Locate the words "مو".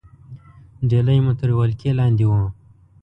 1.25-1.33